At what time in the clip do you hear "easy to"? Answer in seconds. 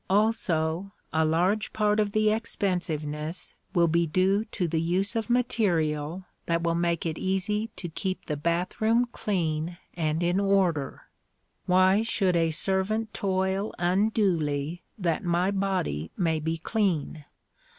7.19-7.87